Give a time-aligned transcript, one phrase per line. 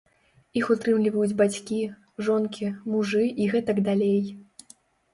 [0.61, 1.79] Іх утрымліваюць бацькі,
[2.31, 4.21] жонкі, мужы і гэтак далей.